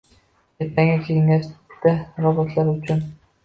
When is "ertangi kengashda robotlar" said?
0.65-2.77